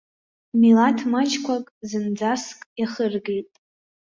Милаҭ 0.59 0.99
маҷқәак 1.11 1.65
зынӡаск 1.89 2.57
иахыргеит. 2.79 3.49